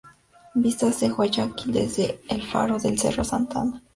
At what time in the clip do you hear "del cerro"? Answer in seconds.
2.79-3.23